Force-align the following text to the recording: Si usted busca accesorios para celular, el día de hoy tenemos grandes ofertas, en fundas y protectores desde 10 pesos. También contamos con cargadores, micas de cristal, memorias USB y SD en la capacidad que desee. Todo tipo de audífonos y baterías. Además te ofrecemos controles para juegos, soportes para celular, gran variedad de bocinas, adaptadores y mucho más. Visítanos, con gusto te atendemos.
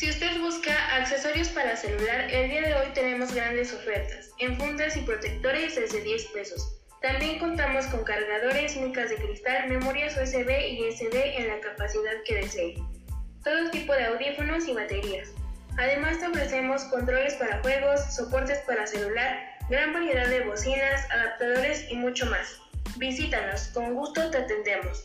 Si 0.00 0.08
usted 0.08 0.40
busca 0.40 0.96
accesorios 0.96 1.50
para 1.50 1.76
celular, 1.76 2.20
el 2.30 2.48
día 2.48 2.62
de 2.62 2.74
hoy 2.74 2.86
tenemos 2.94 3.34
grandes 3.34 3.74
ofertas, 3.74 4.30
en 4.38 4.56
fundas 4.56 4.96
y 4.96 5.02
protectores 5.02 5.76
desde 5.76 6.00
10 6.00 6.24
pesos. 6.28 6.80
También 7.02 7.38
contamos 7.38 7.84
con 7.84 8.02
cargadores, 8.04 8.78
micas 8.78 9.10
de 9.10 9.16
cristal, 9.16 9.68
memorias 9.68 10.16
USB 10.16 10.48
y 10.70 10.90
SD 10.90 11.36
en 11.36 11.48
la 11.48 11.60
capacidad 11.60 12.14
que 12.24 12.34
desee. 12.36 12.76
Todo 13.44 13.70
tipo 13.72 13.92
de 13.92 14.06
audífonos 14.06 14.66
y 14.68 14.72
baterías. 14.72 15.28
Además 15.76 16.18
te 16.18 16.28
ofrecemos 16.28 16.84
controles 16.84 17.34
para 17.34 17.60
juegos, 17.60 18.00
soportes 18.16 18.60
para 18.60 18.86
celular, 18.86 19.38
gran 19.68 19.92
variedad 19.92 20.28
de 20.28 20.46
bocinas, 20.46 21.10
adaptadores 21.10 21.84
y 21.90 21.96
mucho 21.96 22.24
más. 22.24 22.58
Visítanos, 22.96 23.68
con 23.74 23.92
gusto 23.94 24.30
te 24.30 24.38
atendemos. 24.38 25.04